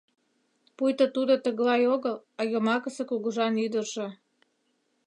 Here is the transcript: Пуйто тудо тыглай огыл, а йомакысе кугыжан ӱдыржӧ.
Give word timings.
Пуйто 0.75 1.05
тудо 1.15 1.33
тыглай 1.45 1.83
огыл, 1.95 2.15
а 2.39 2.41
йомакысе 2.51 3.03
кугыжан 3.09 3.53
ӱдыржӧ. 3.65 4.07